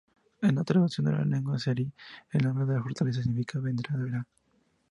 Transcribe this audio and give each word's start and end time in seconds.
En 0.41 0.55
la 0.55 0.63
traducción 0.63 1.05
de 1.05 1.11
la 1.11 1.23
lengua 1.23 1.57
azerí 1.57 1.91
el 2.31 2.43
nombre 2.43 2.65
de 2.65 2.73
la 2.73 2.81
fortaleza 2.81 3.21
significa 3.21 3.59
"vendrá-verá". 3.59 4.25